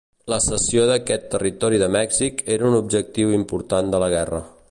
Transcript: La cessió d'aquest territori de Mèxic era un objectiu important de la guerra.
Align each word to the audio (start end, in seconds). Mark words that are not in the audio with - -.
La 0.33 0.37
cessió 0.43 0.85
d'aquest 0.91 1.27
territori 1.33 1.81
de 1.83 1.91
Mèxic 1.97 2.43
era 2.57 2.67
un 2.71 2.79
objectiu 2.79 3.37
important 3.39 3.93
de 3.95 4.03
la 4.05 4.11
guerra. 4.19 4.43